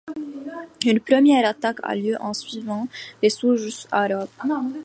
Une 0.83 0.99
première 0.99 1.47
attaque 1.47 1.77
a 1.83 1.95
lieu 1.95 2.17
en 2.19 2.33
suivant 2.33 2.87
les 3.21 3.29
sources 3.29 3.87
arabes. 3.91 4.27